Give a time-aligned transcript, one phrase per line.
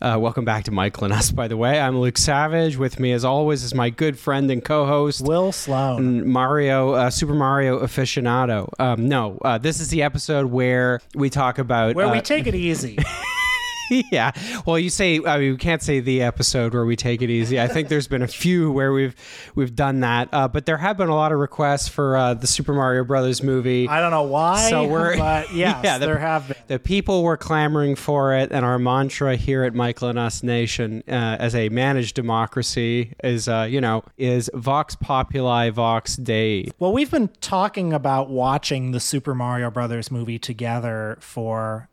[0.00, 1.80] Uh, welcome back to Michael and Us, by the way.
[1.80, 2.76] I'm Luke Savage.
[2.76, 6.28] With me, as always, is my good friend and co host, Will Sloan.
[6.28, 8.68] Mario, uh, Super Mario aficionado.
[8.78, 11.94] Um, no, uh, this is the episode where we talk about.
[11.94, 12.98] Where we uh, take it easy.
[14.12, 14.32] yeah.
[14.66, 17.60] Well, you say I mean, we can't say the episode where we take it easy.
[17.60, 19.14] I think there's been a few where we've
[19.54, 22.46] we've done that, uh, but there have been a lot of requests for uh, the
[22.46, 23.88] Super Mario Brothers movie.
[23.88, 26.56] I don't know why, So we're- but yes, Yeah, the- there have been.
[26.68, 31.02] the people were clamoring for it, and our mantra here at Michael and Us Nation,
[31.08, 36.70] uh, as a managed democracy, is uh, you know is Vox Populi, Vox Dei.
[36.78, 41.88] Well, we've been talking about watching the Super Mario Brothers movie together for,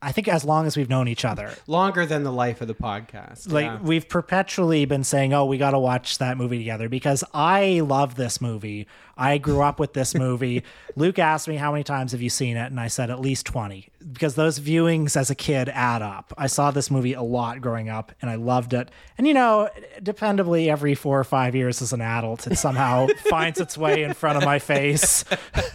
[0.00, 1.52] I think, as long as we've known each other.
[1.66, 3.50] Longer than the life of the podcast.
[3.52, 3.78] Like Yeah.
[3.82, 8.14] we've perpetually been saying, "Oh, we got to watch that movie together," because I love
[8.14, 8.86] this movie.
[9.16, 10.62] I grew up with this movie.
[10.96, 13.44] Luke asked me how many times have you seen it, and I said at least
[13.46, 16.32] twenty, because those viewings as a kid add up.
[16.38, 18.92] I saw this movie a lot growing up, and I loved it.
[19.18, 19.68] And you know,
[20.00, 24.14] dependably, every four or five years as an adult, it somehow finds its way in
[24.14, 25.24] front of my face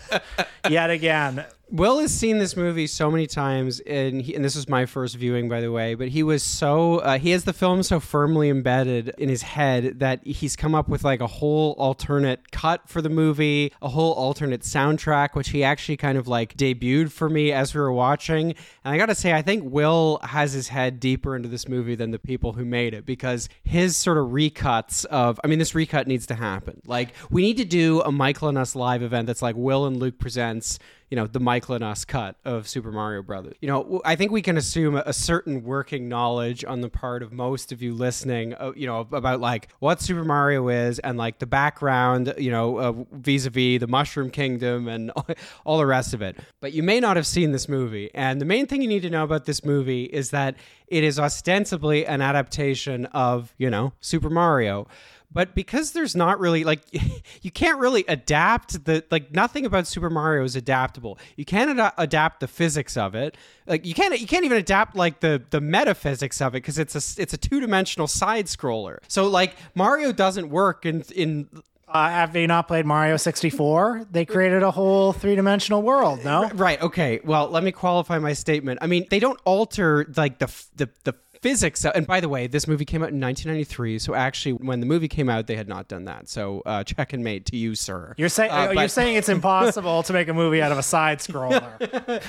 [0.69, 1.43] yet again.
[1.73, 5.15] Will has seen this movie so many times, and he, and this was my first
[5.15, 5.95] viewing, by the way.
[5.95, 9.97] But he was so uh, he has the film so firmly embedded in his head
[9.97, 14.13] that he's come up with like a whole alternate cut for the movie, a whole
[14.13, 18.51] alternate soundtrack, which he actually kind of like debuted for me as we were watching.
[18.85, 21.95] And I got to say, I think Will has his head deeper into this movie
[21.95, 25.73] than the people who made it because his sort of recuts of, I mean, this
[25.73, 26.83] recut needs to happen.
[26.85, 29.97] Like we need to do a Michael and Us live event that's like Will and
[29.97, 30.77] Luke presents
[31.13, 33.53] you know the Michael cut of Super Mario Brothers.
[33.61, 37.31] You know, I think we can assume a certain working knowledge on the part of
[37.31, 38.55] most of you listening.
[38.55, 42.33] Uh, you know about like what Super Mario is and like the background.
[42.39, 45.11] You know, uh, vis-a-vis the Mushroom Kingdom and
[45.65, 46.35] all the rest of it.
[46.61, 48.09] But you may not have seen this movie.
[48.15, 50.55] And the main thing you need to know about this movie is that
[50.87, 54.87] it is ostensibly an adaptation of you know Super Mario
[55.33, 56.81] but because there's not really like
[57.41, 61.17] you can't really adapt the like nothing about super mario is adaptable.
[61.35, 63.35] You can't ad- adapt the physics of it.
[63.67, 66.95] Like you can't you can't even adapt like the the metaphysics of it because it's
[66.95, 68.99] a it's a two-dimensional side scroller.
[69.07, 71.47] So like mario doesn't work in in
[71.87, 74.07] Uh, have you not played Mario 64?
[74.09, 76.49] They created a whole three dimensional world, no?
[76.55, 77.19] right okay.
[77.23, 78.79] Well let me qualify my statement.
[78.81, 82.47] I mean they don't alter like the f- the the physics and by the way
[82.47, 85.67] this movie came out in 1993 so actually when the movie came out they had
[85.67, 88.75] not done that so uh, check and mate to you sir You're saying Uh, you're
[88.75, 91.69] but- saying it's impossible to make a movie out of a side scroller.